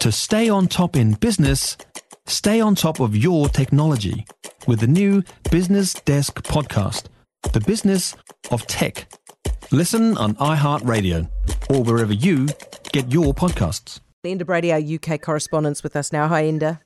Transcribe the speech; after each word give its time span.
To 0.00 0.10
stay 0.10 0.48
on 0.48 0.66
top 0.66 0.96
in 0.96 1.12
business, 1.12 1.76
stay 2.26 2.58
on 2.58 2.74
top 2.74 3.00
of 3.00 3.14
your 3.14 3.50
technology 3.50 4.24
with 4.66 4.80
the 4.80 4.86
new 4.86 5.22
Business 5.50 5.92
Desk 5.92 6.42
podcast, 6.42 7.08
The 7.52 7.60
Business 7.60 8.16
of 8.50 8.66
Tech. 8.66 9.12
Listen 9.70 10.16
on 10.16 10.36
iHeartRadio 10.36 11.28
or 11.68 11.82
wherever 11.82 12.14
you 12.14 12.48
get 12.92 13.12
your 13.12 13.34
podcasts. 13.34 14.00
Enda 14.24 14.46
Brady, 14.46 14.72
our 14.72 14.80
UK 14.80 15.20
correspondent, 15.20 15.82
with 15.82 15.94
us 15.94 16.12
now. 16.12 16.28
Hi, 16.28 16.44
Enda. 16.44 16.80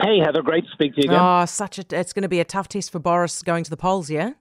Hey, 0.00 0.18
Heather. 0.18 0.42
Great 0.42 0.64
to 0.64 0.70
speak 0.72 0.96
to 0.96 1.02
you 1.02 1.10
again. 1.10 1.20
Oh, 1.22 1.44
such 1.44 1.78
a! 1.78 1.84
It's 1.92 2.12
going 2.12 2.22
to 2.24 2.28
be 2.28 2.40
a 2.40 2.44
tough 2.44 2.66
test 2.66 2.90
for 2.90 2.98
Boris 2.98 3.44
going 3.44 3.62
to 3.62 3.70
the 3.70 3.76
polls. 3.76 4.10
Yeah. 4.10 4.32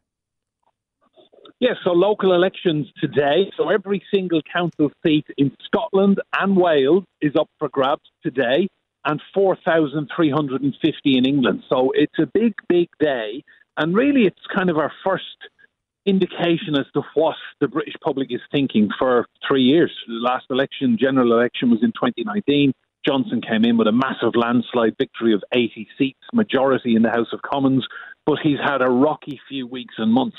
Yes, 1.59 1.75
so 1.85 1.91
local 1.91 2.33
elections 2.33 2.87
today. 2.99 3.49
So 3.55 3.69
every 3.69 4.03
single 4.13 4.41
council 4.41 4.91
seat 5.05 5.25
in 5.37 5.55
Scotland 5.65 6.19
and 6.37 6.57
Wales 6.57 7.05
is 7.21 7.31
up 7.39 7.49
for 7.59 7.69
grabs 7.69 8.09
today, 8.23 8.67
and 9.05 9.21
4,350 9.33 11.17
in 11.17 11.25
England. 11.25 11.63
So 11.69 11.91
it's 11.93 12.19
a 12.19 12.25
big, 12.25 12.55
big 12.67 12.89
day. 12.99 13.43
And 13.77 13.95
really, 13.95 14.25
it's 14.25 14.41
kind 14.53 14.69
of 14.69 14.77
our 14.77 14.91
first 15.05 15.23
indication 16.05 16.75
as 16.77 16.85
to 16.93 17.01
what 17.13 17.35
the 17.61 17.67
British 17.67 17.95
public 18.03 18.27
is 18.31 18.41
thinking 18.51 18.89
for 18.99 19.25
three 19.47 19.63
years. 19.63 19.91
The 20.07 20.13
last 20.15 20.45
election, 20.49 20.97
general 20.99 21.31
election, 21.33 21.69
was 21.69 21.79
in 21.81 21.91
2019. 21.91 22.73
Johnson 23.05 23.41
came 23.41 23.63
in 23.63 23.77
with 23.77 23.87
a 23.87 23.91
massive 23.91 24.35
landslide 24.35 24.95
victory 24.97 25.33
of 25.33 25.43
80 25.53 25.87
seats, 25.97 26.19
majority 26.33 26.95
in 26.95 27.03
the 27.03 27.11
House 27.11 27.31
of 27.31 27.41
Commons, 27.41 27.85
but 28.25 28.39
he's 28.41 28.59
had 28.63 28.81
a 28.81 28.89
rocky 28.89 29.39
few 29.47 29.67
weeks 29.67 29.95
and 29.97 30.11
months. 30.11 30.37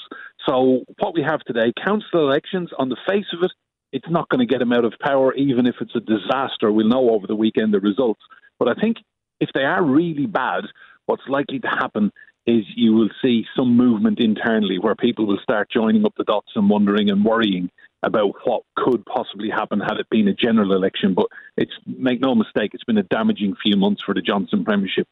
So, 0.48 0.84
what 0.98 1.14
we 1.14 1.22
have 1.22 1.40
today, 1.40 1.72
council 1.84 2.20
elections, 2.28 2.70
on 2.78 2.88
the 2.88 2.96
face 3.08 3.26
of 3.32 3.42
it, 3.42 3.52
it's 3.92 4.10
not 4.10 4.28
going 4.28 4.46
to 4.46 4.52
get 4.52 4.60
him 4.60 4.72
out 4.72 4.84
of 4.84 4.94
power, 5.00 5.32
even 5.34 5.66
if 5.66 5.76
it's 5.80 5.94
a 5.94 6.00
disaster. 6.00 6.70
We'll 6.70 6.88
know 6.88 7.10
over 7.10 7.26
the 7.26 7.36
weekend 7.36 7.72
the 7.72 7.80
results. 7.80 8.20
But 8.58 8.68
I 8.68 8.80
think 8.80 8.98
if 9.40 9.50
they 9.54 9.62
are 9.62 9.82
really 9.82 10.26
bad, 10.26 10.64
what's 11.06 11.22
likely 11.28 11.60
to 11.60 11.68
happen 11.68 12.12
is 12.46 12.64
you 12.76 12.94
will 12.94 13.10
see 13.22 13.44
some 13.56 13.76
movement 13.76 14.20
internally 14.20 14.78
where 14.78 14.94
people 14.94 15.26
will 15.26 15.38
start 15.42 15.68
joining 15.70 16.04
up 16.04 16.14
the 16.16 16.24
dots 16.24 16.52
and 16.54 16.70
wondering 16.70 17.10
and 17.10 17.24
worrying 17.24 17.70
about 18.02 18.34
what 18.44 18.62
could 18.76 19.04
possibly 19.04 19.50
happen 19.50 19.80
had 19.80 19.98
it 19.98 20.08
been 20.10 20.28
a 20.28 20.34
general 20.34 20.72
election. 20.72 21.14
But 21.14 21.26
it's 21.56 21.72
make 21.86 22.20
no 22.20 22.34
mistake, 22.34 22.70
it's 22.72 22.84
been 22.84 22.98
a 22.98 23.02
damaging 23.02 23.56
few 23.62 23.76
months 23.76 24.02
for 24.04 24.14
the 24.14 24.22
Johnson 24.22 24.64
premiership. 24.64 25.08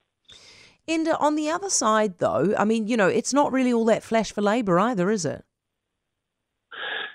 And 0.87 1.09
on 1.09 1.35
the 1.35 1.51
other 1.51 1.71
side, 1.71 2.19
though, 2.19 2.55
I 2.59 2.65
mean, 2.65 2.89
you 2.89 2.97
know, 2.97 3.09
it's 3.09 3.33
not 3.33 3.53
really 3.53 3.73
all 3.73 3.87
that 3.87 4.03
flash 4.03 4.33
for 4.33 4.43
Labour 4.43 4.79
either, 4.79 5.11
is 5.11 5.25
it? 5.25 5.45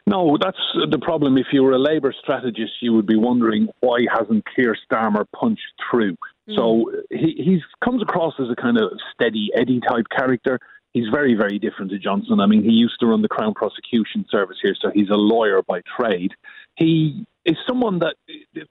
No, 0.07 0.37
that's 0.41 0.57
the 0.89 0.97
problem. 0.97 1.37
If 1.37 1.47
you 1.51 1.61
were 1.61 1.73
a 1.73 1.79
Labour 1.79 2.13
strategist, 2.19 2.73
you 2.81 2.93
would 2.93 3.05
be 3.05 3.15
wondering 3.15 3.67
why 3.81 3.99
hasn't 4.11 4.43
Keir 4.55 4.75
Starmer 4.89 5.25
punched 5.39 5.61
through. 5.89 6.15
Mm. 6.49 6.55
So 6.55 6.91
he 7.11 7.35
he's 7.37 7.61
comes 7.83 8.01
across 8.01 8.33
as 8.39 8.47
a 8.49 8.55
kind 8.55 8.77
of 8.81 8.91
steady 9.13 9.51
Eddie 9.55 9.81
type 9.87 10.07
character. 10.09 10.59
He's 10.93 11.07
very, 11.13 11.35
very 11.35 11.59
different 11.59 11.91
to 11.91 11.99
Johnson. 11.99 12.39
I 12.39 12.47
mean, 12.47 12.63
he 12.63 12.71
used 12.71 12.99
to 13.01 13.05
run 13.05 13.21
the 13.21 13.27
Crown 13.27 13.53
Prosecution 13.53 14.25
Service 14.31 14.57
here, 14.63 14.73
so 14.81 14.89
he's 14.91 15.09
a 15.09 15.15
lawyer 15.15 15.61
by 15.61 15.81
trade. 15.95 16.31
He 16.75 17.27
is 17.45 17.55
someone 17.67 17.99
that 17.99 18.15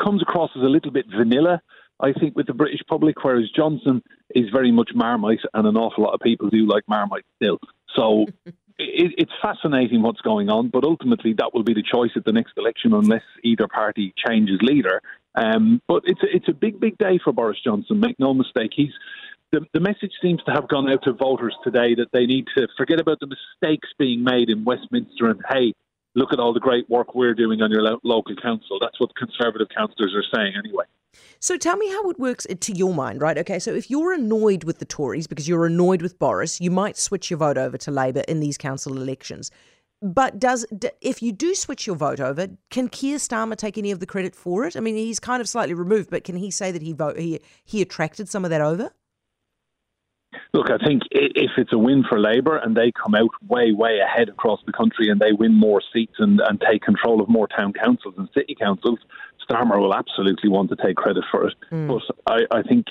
comes 0.03 0.23
across 0.23 0.51
as 0.57 0.63
a 0.63 0.69
little 0.69 0.91
bit 0.91 1.07
vanilla. 1.17 1.63
I 2.01 2.13
think, 2.13 2.37
with 2.37 2.47
the 2.47 2.55
British 2.55 2.81
public, 2.89 3.23
whereas 3.23 3.51
Johnson 3.55 4.03
is 4.35 4.51
very 4.53 4.71
much 4.71 4.91
Marmite, 4.95 5.41
and 5.55 5.67
an 5.67 5.77
awful 5.77 6.05
lot 6.05 6.15
of 6.15 6.21
people 6.21 6.49
do 6.49 6.67
like 6.67 6.85
Marmite 6.89 7.25
still. 7.37 7.59
So 7.97 8.27
it, 8.79 9.15
it's 9.19 9.33
fascinating 9.43 10.03
what's 10.03 10.21
going 10.21 10.49
on, 10.49 10.69
but 10.69 10.85
ultimately 10.85 11.35
that 11.35 11.53
will 11.53 11.65
be 11.65 11.75
the 11.75 11.83
choice 11.83 12.13
at 12.17 12.25
the 12.25 12.33
next 12.33 12.53
election 12.57 12.93
unless 12.95 13.25
either 13.43 13.67
party 13.69 14.15
changes 14.17 14.61
leader. 14.63 15.03
Um, 15.35 15.83
but 15.87 16.03
it's 16.07 16.23
a, 16.23 16.37
it's 16.37 16.49
a 16.49 16.53
big, 16.53 16.81
big 16.81 16.99
day 16.99 17.19
for 17.23 17.33
Boris 17.33 17.59
Johnson. 17.63 18.01
Make 18.01 18.19
no 18.19 18.35
mistake, 18.35 18.71
he's 18.75 18.93
the, 19.51 19.61
the 19.73 19.81
message 19.81 20.13
seems 20.21 20.43
to 20.45 20.53
have 20.53 20.69
gone 20.69 20.91
out 20.91 21.05
to 21.05 21.13
voters 21.13 21.57
today 21.65 21.95
that 21.95 22.09
they 22.13 22.27
need 22.27 22.47
to 22.57 22.69
forget 22.77 23.01
about 23.01 23.19
the 23.21 23.27
mistakes 23.27 23.89
being 23.99 24.23
made 24.23 24.51
in 24.51 24.65
Westminster 24.65 25.29
and 25.31 25.41
hey, 25.49 25.73
look 26.19 26.33
at 26.33 26.41
all 26.41 26.53
the 26.53 26.61
great 26.61 26.89
work 26.91 27.15
we're 27.15 27.35
doing 27.35 27.63
on 27.63 27.71
your 27.71 27.83
lo- 27.83 28.01
local 28.03 28.37
council. 28.37 28.79
That's 28.81 28.99
what 29.01 29.15
Conservative 29.17 29.69
councillors 29.75 30.15
are 30.15 30.37
saying 30.37 30.55
anyway. 30.59 30.85
So 31.41 31.57
tell 31.57 31.77
me 31.77 31.89
how 31.89 32.11
it 32.11 32.19
works 32.19 32.47
to 32.61 32.73
your 32.73 32.95
mind, 32.95 33.23
right? 33.23 33.39
Okay, 33.39 33.59
so 33.59 33.73
if 33.73 33.91
you're 33.91 34.13
annoyed 34.13 34.65
with 34.65 34.79
the 34.79 34.85
Tories 34.85 35.27
because 35.27 35.49
you're 35.49 35.67
annoyed 35.67 36.03
with 36.03 36.19
Boris, 36.19 36.61
you 36.61 36.71
might 36.71 36.97
switch 36.97 37.31
your 37.31 37.39
vote 37.39 37.57
over 37.57 37.79
to 37.79 37.91
Labour 37.91 38.23
in 38.29 38.41
these 38.41 38.59
council 38.59 38.97
elections. 38.97 39.51
But 40.01 40.39
does 40.39 40.65
if 41.01 41.23
you 41.23 41.33
do 41.33 41.55
switch 41.55 41.87
your 41.87 41.97
vote 41.97 42.21
over, 42.21 42.49
can 42.71 42.89
Keir 42.89 43.19
Starmer 43.19 43.57
take 43.57 43.77
any 43.77 43.91
of 43.91 43.99
the 43.99 44.07
credit 44.07 44.35
for 44.35 44.65
it? 44.65 44.77
I 44.77 44.81
mean, 44.81 44.95
he's 44.95 45.19
kind 45.19 45.41
of 45.41 45.49
slightly 45.49 45.75
removed, 45.75 46.11
but 46.11 46.23
can 46.23 46.37
he 46.37 46.53
say 46.53 46.71
that 46.71 46.83
he 46.83 46.93
vote 46.93 47.19
he 47.19 47.41
he 47.65 47.83
attracted 47.83 48.29
some 48.29 48.45
of 48.45 48.51
that 48.51 48.61
over? 48.61 48.93
Look, 50.55 50.71
I 50.71 50.79
think 50.85 51.03
if 51.11 51.51
it's 51.59 51.73
a 51.73 51.79
win 51.79 52.05
for 52.09 52.19
Labour 52.19 52.57
and 52.57 52.75
they 52.75 52.91
come 52.91 53.15
out 53.15 53.31
way, 53.47 53.73
way 53.73 53.99
ahead 53.99 54.29
across 54.29 54.61
the 54.65 54.73
country 54.73 55.09
and 55.11 55.21
they 55.21 55.33
win 55.33 55.55
more 55.55 55.83
seats 55.93 56.15
and, 56.19 56.41
and 56.41 56.61
take 56.61 56.83
control 56.83 57.21
of 57.21 57.29
more 57.29 57.49
town 57.49 57.75
councils 57.75 58.15
and 58.17 58.29
city 58.35 58.57
councils, 58.59 58.99
Starmer 59.49 59.79
will 59.79 59.95
absolutely 59.95 60.49
want 60.49 60.71
to 60.71 60.77
take 60.77 60.97
credit 60.97 61.25
for 61.31 61.47
it. 61.49 61.55
Mm. 61.71 61.89
But 61.89 62.33
I, 62.33 62.59
I 62.59 62.63
think 62.63 62.87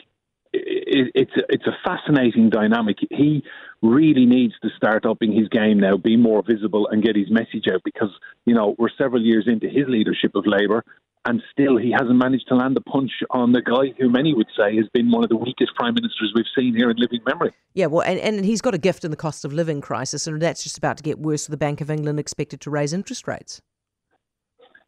it, 0.53 1.11
it's 1.15 1.31
a, 1.35 1.41
it's 1.49 1.67
a 1.67 1.77
fascinating 1.83 2.49
dynamic. 2.49 2.97
He 3.09 3.43
really 3.81 4.25
needs 4.25 4.53
to 4.61 4.69
start 4.75 5.05
upping 5.05 5.33
his 5.33 5.47
game 5.49 5.79
now, 5.79 5.97
be 5.97 6.17
more 6.17 6.43
visible, 6.45 6.87
and 6.91 7.03
get 7.03 7.15
his 7.15 7.29
message 7.29 7.65
out 7.71 7.81
because 7.83 8.09
you 8.45 8.53
know 8.53 8.75
we're 8.77 8.89
several 8.97 9.23
years 9.23 9.45
into 9.47 9.67
his 9.67 9.85
leadership 9.87 10.35
of 10.35 10.45
Labour, 10.45 10.83
and 11.27 11.43
still 11.51 11.77
he 11.77 11.91
hasn't 11.91 12.15
managed 12.15 12.47
to 12.47 12.55
land 12.55 12.77
a 12.77 12.81
punch 12.81 13.11
on 13.31 13.51
the 13.51 13.61
guy 13.61 13.93
who 13.99 14.09
many 14.09 14.33
would 14.33 14.47
say 14.57 14.77
has 14.77 14.87
been 14.93 15.11
one 15.11 15.23
of 15.23 15.29
the 15.29 15.35
weakest 15.35 15.75
prime 15.75 15.93
ministers 15.93 16.31
we've 16.33 16.45
seen 16.57 16.73
here 16.73 16.89
in 16.89 16.95
living 16.97 17.19
memory. 17.27 17.53
Yeah, 17.73 17.87
well, 17.87 18.01
and, 18.01 18.17
and 18.19 18.45
he's 18.45 18.61
got 18.61 18.73
a 18.73 18.77
gift 18.77 19.03
in 19.03 19.11
the 19.11 19.17
cost 19.17 19.43
of 19.43 19.51
living 19.51 19.81
crisis, 19.81 20.25
and 20.25 20.41
that's 20.41 20.63
just 20.63 20.77
about 20.77 20.95
to 20.97 21.03
get 21.03 21.19
worse 21.19 21.47
with 21.47 21.51
the 21.51 21.57
Bank 21.57 21.81
of 21.81 21.91
England 21.91 22.17
expected 22.17 22.61
to 22.61 22.69
raise 22.69 22.93
interest 22.93 23.27
rates. 23.27 23.61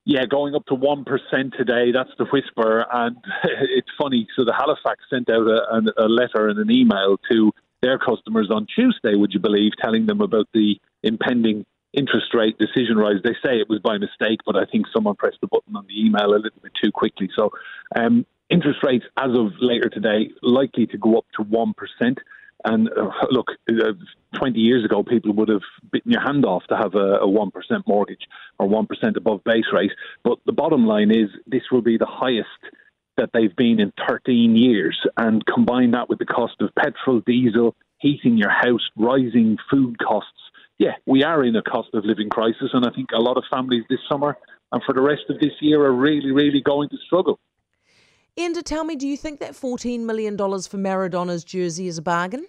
Yeah, 0.06 0.26
going 0.26 0.56
up 0.56 0.66
to 0.68 0.76
1% 0.76 1.06
today, 1.58 1.92
that's 1.92 2.10
the 2.18 2.26
whisper. 2.32 2.86
And 2.92 3.18
it's 3.44 3.90
funny. 4.02 4.26
So 4.38 4.46
the 4.46 4.54
Halifax 4.58 5.04
sent 5.10 5.30
out 5.30 5.46
a, 5.46 6.04
a 6.04 6.08
letter 6.08 6.48
and 6.48 6.58
an 6.58 6.72
email 6.72 7.18
to 7.30 7.52
their 7.82 8.00
customers 8.00 8.50
on 8.50 8.66
Tuesday, 8.74 9.16
would 9.16 9.34
you 9.34 9.40
believe, 9.40 9.74
telling 9.82 10.06
them 10.06 10.22
about 10.22 10.48
the 10.54 10.76
impending 11.04 11.66
interest 12.00 12.34
rate 12.34 12.58
decision 12.58 12.98
rise. 12.98 13.18
They 13.24 13.36
say 13.44 13.60
it 13.60 13.70
was 13.70 13.80
by 13.80 13.98
mistake, 13.98 14.40
but 14.46 14.56
I 14.56 14.66
think 14.66 14.86
someone 14.94 15.16
pressed 15.16 15.42
the 15.42 15.48
button 15.48 15.76
on 15.76 15.86
the 15.88 16.00
email 16.00 16.30
a 16.34 16.42
little 16.42 16.62
bit 16.64 16.72
too 16.82 16.92
quickly. 16.92 17.30
So, 17.36 17.52
um, 17.96 18.26
interest 18.50 18.80
rates 18.84 19.06
as 19.18 19.32
of 19.38 19.52
later 19.60 19.90
today 19.90 20.32
likely 20.42 20.88
to 20.88 20.98
go 20.98 21.18
up 21.18 21.26
to 21.36 21.44
one 21.44 21.74
percent. 21.74 22.20
And 22.66 22.90
uh, 22.90 23.12
look, 23.32 23.48
uh, 23.70 23.94
20 24.38 24.60
years 24.60 24.84
ago, 24.84 25.04
people 25.04 25.34
would 25.34 25.50
have 25.50 25.62
bitten 25.92 26.12
your 26.12 26.22
hand 26.22 26.46
off 26.46 26.64
to 26.68 26.76
have 26.76 26.94
a, 26.94 27.20
a 27.22 27.28
1% 27.28 27.52
mortgage 27.88 28.28
or 28.58 28.68
1% 28.68 29.16
above 29.16 29.44
base 29.46 29.66
rate. 29.72 29.92
But 30.24 30.40
the 30.46 30.52
bottom 30.52 30.86
line 30.86 31.10
is 31.10 31.30
this 31.48 31.64
will 31.72 31.82
be 31.82 31.98
the 31.98 32.06
highest 32.06 32.50
that 33.16 33.30
they've 33.34 33.56
been 33.56 33.80
in 33.80 33.94
13 34.08 34.58
years. 34.58 35.00
And 35.16 35.46
combine 35.46 35.92
that 35.92 36.10
with 36.10 36.20
the 36.20 36.26
cost 36.26 36.56
of 36.60 36.76
petrol, 36.76 37.22
diesel, 37.26 37.76
heating 38.00 38.38
your 38.38 38.50
house, 38.50 38.90
rising 38.98 39.58
food 39.72 39.98
costs, 40.00 40.49
yeah, 40.80 40.94
we 41.06 41.24
are 41.24 41.44
in 41.44 41.56
a 41.58 41.62
cost 41.62 41.90
of 41.94 42.06
living 42.06 42.30
crisis, 42.30 42.70
and 42.74 42.86
I 42.86 42.90
think 42.92 43.10
a 43.14 43.20
lot 43.20 43.38
of 43.38 43.44
families 43.52 43.84
this 43.90 44.00
summer 44.10 44.38
and 44.72 44.82
for 44.86 44.94
the 44.94 45.02
rest 45.02 45.24
of 45.30 45.40
this 45.40 45.52
year 45.60 45.84
are 45.84 45.94
really, 45.94 46.32
really 46.32 46.62
going 46.62 46.88
to 46.90 46.98
struggle. 47.06 47.38
Enda, 48.38 48.64
tell 48.64 48.86
me, 48.86 48.96
do 48.96 49.06
you 49.06 49.18
think 49.18 49.42
that 49.42 49.52
$14 49.52 50.00
million 50.00 50.38
for 50.38 50.78
Maradona's 50.78 51.44
jersey 51.44 51.88
is 51.88 51.98
a 51.98 52.02
bargain? 52.02 52.48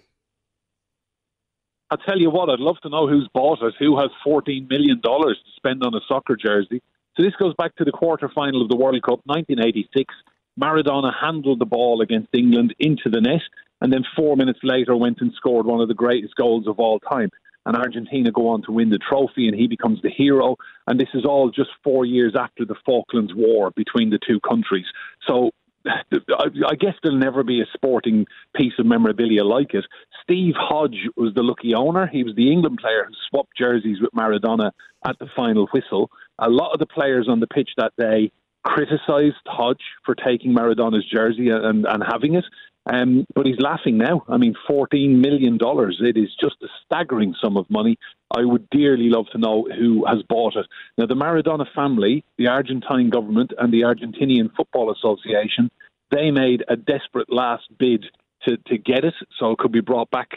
I'll 1.89 1.97
tell 1.97 2.17
you 2.17 2.29
what, 2.29 2.49
I'd 2.49 2.59
love 2.59 2.77
to 2.83 2.89
know 2.89 3.05
who's 3.05 3.27
bought 3.33 3.61
it, 3.61 3.73
who 3.77 3.99
has 3.99 4.09
$14 4.25 4.69
million 4.69 5.01
to 5.01 5.35
spend 5.57 5.83
on 5.83 5.93
a 5.93 5.99
soccer 6.07 6.37
jersey. 6.37 6.81
So 7.17 7.23
this 7.23 7.35
goes 7.37 7.53
back 7.55 7.75
to 7.75 7.83
the 7.83 7.91
quarter 7.91 8.31
final 8.33 8.61
of 8.61 8.69
the 8.69 8.77
World 8.77 9.01
Cup, 9.03 9.19
1986. 9.25 10.13
Maradona 10.57 11.11
handled 11.13 11.59
the 11.59 11.65
ball 11.65 11.99
against 11.99 12.29
England 12.33 12.73
into 12.79 13.09
the 13.09 13.19
net, 13.19 13.41
and 13.81 13.91
then 13.91 14.05
four 14.15 14.37
minutes 14.37 14.59
later 14.63 14.95
went 14.95 15.19
and 15.19 15.33
scored 15.33 15.65
one 15.65 15.81
of 15.81 15.89
the 15.89 15.93
greatest 15.93 16.35
goals 16.35 16.65
of 16.67 16.79
all 16.79 16.99
time 16.99 17.29
and 17.65 17.75
Argentina 17.75 18.31
go 18.31 18.49
on 18.49 18.63
to 18.63 18.71
win 18.71 18.89
the 18.89 18.97
trophy 18.97 19.47
and 19.47 19.55
he 19.55 19.67
becomes 19.67 20.01
the 20.01 20.09
hero. 20.09 20.55
And 20.87 20.99
this 20.99 21.09
is 21.13 21.25
all 21.25 21.51
just 21.51 21.69
four 21.83 22.05
years 22.05 22.33
after 22.37 22.65
the 22.65 22.75
Falklands 22.85 23.33
War 23.35 23.71
between 23.71 24.09
the 24.09 24.19
two 24.25 24.39
countries. 24.39 24.85
So 25.27 25.51
I 25.85 26.75
guess 26.79 26.95
there'll 27.01 27.17
never 27.17 27.43
be 27.43 27.61
a 27.61 27.65
sporting 27.73 28.25
piece 28.55 28.73
of 28.79 28.85
memorabilia 28.85 29.43
like 29.43 29.73
it. 29.73 29.85
Steve 30.23 30.53
Hodge 30.57 31.07
was 31.15 31.33
the 31.35 31.43
lucky 31.43 31.73
owner. 31.75 32.07
He 32.07 32.23
was 32.23 32.35
the 32.35 32.51
England 32.51 32.79
player 32.81 33.05
who 33.07 33.13
swapped 33.29 33.57
jerseys 33.57 33.97
with 34.01 34.11
Maradona 34.11 34.71
at 35.05 35.17
the 35.19 35.27
final 35.35 35.67
whistle. 35.73 36.09
A 36.39 36.49
lot 36.49 36.73
of 36.73 36.79
the 36.79 36.85
players 36.85 37.27
on 37.29 37.39
the 37.39 37.47
pitch 37.47 37.69
that 37.77 37.93
day 37.97 38.31
criticised 38.63 39.41
Hodge 39.47 39.81
for 40.05 40.15
taking 40.15 40.53
Maradona's 40.53 41.05
jersey 41.11 41.49
and, 41.49 41.85
and 41.85 42.03
having 42.07 42.35
it. 42.35 42.45
Um, 42.87 43.25
but 43.35 43.45
he's 43.45 43.59
laughing 43.59 43.97
now. 43.97 44.23
I 44.27 44.37
mean, 44.37 44.55
$14 44.69 45.17
million. 45.17 45.59
It 45.61 46.17
is 46.17 46.29
just 46.39 46.55
a 46.63 46.67
staggering 46.85 47.35
sum 47.41 47.57
of 47.57 47.69
money. 47.69 47.97
I 48.35 48.43
would 48.43 48.69
dearly 48.69 49.09
love 49.09 49.27
to 49.33 49.37
know 49.37 49.67
who 49.77 50.05
has 50.07 50.23
bought 50.27 50.55
it. 50.55 50.65
Now, 50.97 51.05
the 51.05 51.15
Maradona 51.15 51.65
family, 51.75 52.23
the 52.37 52.47
Argentine 52.47 53.09
government, 53.09 53.53
and 53.57 53.71
the 53.71 53.81
Argentinian 53.81 54.53
Football 54.55 54.91
Association, 54.91 55.69
they 56.09 56.31
made 56.31 56.63
a 56.67 56.75
desperate 56.75 57.31
last 57.31 57.65
bid 57.77 58.05
to, 58.47 58.57
to 58.57 58.77
get 58.77 59.05
it 59.05 59.13
so 59.39 59.51
it 59.51 59.59
could 59.59 59.71
be 59.71 59.81
brought 59.81 60.09
back 60.09 60.29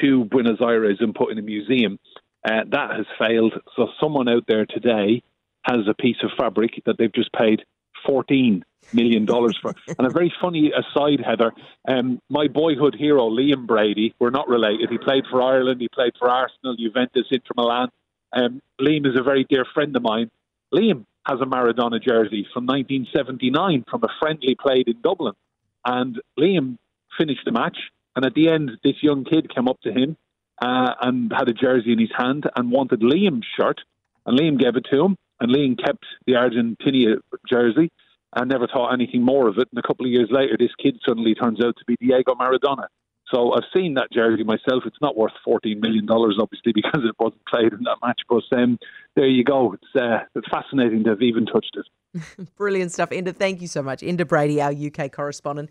to 0.00 0.24
Buenos 0.24 0.60
Aires 0.60 0.98
and 1.00 1.14
put 1.14 1.30
in 1.30 1.38
a 1.38 1.42
museum. 1.42 2.00
Uh, 2.44 2.64
that 2.70 2.90
has 2.90 3.06
failed. 3.18 3.54
So, 3.76 3.88
someone 4.00 4.28
out 4.28 4.44
there 4.48 4.66
today 4.66 5.22
has 5.62 5.86
a 5.88 5.94
piece 5.94 6.16
of 6.22 6.30
fabric 6.36 6.82
that 6.84 6.98
they've 6.98 7.12
just 7.12 7.32
paid 7.32 7.64
$14 8.06 8.62
million 8.92 9.26
for. 9.26 9.74
and 9.98 10.06
a 10.06 10.10
very 10.10 10.32
funny 10.40 10.72
aside, 10.72 11.20
Heather, 11.24 11.52
um, 11.88 12.20
my 12.28 12.48
boyhood 12.48 12.94
hero, 12.94 13.28
Liam 13.30 13.66
Brady, 13.66 14.14
we're 14.18 14.30
not 14.30 14.48
related. 14.48 14.90
He 14.90 14.98
played 14.98 15.24
for 15.30 15.40
Ireland, 15.40 15.80
he 15.80 15.88
played 15.88 16.12
for 16.18 16.28
Arsenal, 16.28 16.76
Juventus, 16.76 17.26
Inter 17.30 17.54
Milan. 17.56 17.88
Um, 18.32 18.60
Liam 18.80 19.06
is 19.06 19.18
a 19.18 19.22
very 19.22 19.44
dear 19.48 19.64
friend 19.72 19.94
of 19.96 20.02
mine. 20.02 20.30
Liam 20.72 21.04
has 21.26 21.40
a 21.40 21.46
Maradona 21.46 22.02
jersey 22.02 22.46
from 22.52 22.66
1979 22.66 23.84
from 23.88 24.02
a 24.04 24.08
friendly 24.20 24.56
played 24.60 24.88
in 24.88 25.00
Dublin. 25.00 25.34
And 25.84 26.20
Liam 26.38 26.78
finished 27.18 27.44
the 27.44 27.52
match. 27.52 27.76
And 28.16 28.24
at 28.24 28.34
the 28.34 28.48
end, 28.48 28.70
this 28.82 29.02
young 29.02 29.24
kid 29.24 29.52
came 29.54 29.68
up 29.68 29.80
to 29.82 29.92
him 29.92 30.16
uh, 30.62 30.94
and 31.00 31.32
had 31.32 31.48
a 31.48 31.52
jersey 31.52 31.92
in 31.92 31.98
his 31.98 32.12
hand 32.16 32.48
and 32.54 32.70
wanted 32.70 33.00
Liam's 33.00 33.46
shirt. 33.58 33.80
And 34.26 34.38
Liam 34.38 34.58
gave 34.58 34.76
it 34.76 34.86
to 34.90 35.04
him. 35.04 35.16
And 35.44 35.54
Liam 35.54 35.76
kept 35.78 36.06
the 36.26 36.36
Argentina 36.36 37.16
jersey 37.46 37.92
and 38.34 38.50
never 38.50 38.66
thought 38.66 38.94
anything 38.94 39.22
more 39.22 39.46
of 39.46 39.58
it. 39.58 39.68
And 39.70 39.78
a 39.78 39.86
couple 39.86 40.06
of 40.06 40.10
years 40.10 40.30
later, 40.30 40.56
this 40.58 40.74
kid 40.82 40.98
suddenly 41.06 41.34
turns 41.34 41.62
out 41.62 41.76
to 41.76 41.84
be 41.86 41.96
Diego 42.00 42.34
Maradona. 42.34 42.86
So 43.32 43.52
I've 43.52 43.68
seen 43.76 43.94
that 43.94 44.10
jersey 44.10 44.42
myself. 44.42 44.84
It's 44.86 45.00
not 45.02 45.18
worth 45.18 45.32
$14 45.46 45.80
million, 45.82 46.08
obviously, 46.10 46.72
because 46.74 47.02
it 47.04 47.14
wasn't 47.18 47.44
played 47.46 47.74
in 47.74 47.82
that 47.84 47.98
match. 48.02 48.22
But 48.26 48.44
um, 48.56 48.78
there 49.16 49.26
you 49.26 49.44
go. 49.44 49.74
It's, 49.74 50.02
uh, 50.02 50.24
it's 50.34 50.48
fascinating 50.48 51.04
to 51.04 51.10
have 51.10 51.22
even 51.22 51.44
touched 51.44 51.76
it. 51.76 52.48
Brilliant 52.56 52.92
stuff. 52.92 53.10
Enda, 53.10 53.36
thank 53.36 53.60
you 53.60 53.68
so 53.68 53.82
much. 53.82 54.00
Enda 54.00 54.26
Brady, 54.26 54.62
our 54.62 54.72
UK 54.72 55.12
correspondent. 55.12 55.68